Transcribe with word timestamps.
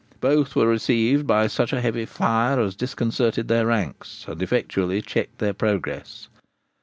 Both 0.19 0.55
were 0.55 0.65
received 0.65 1.27
by 1.27 1.45
such 1.45 1.71
a 1.71 1.79
heavy 1.79 2.05
fire 2.07 2.59
as 2.59 2.73
disconcerted 2.75 3.47
their 3.49 3.67
ranks 3.67 4.25
and 4.27 4.41
effectually 4.41 4.99
checked 5.03 5.37
their 5.37 5.53
progress. 5.53 6.27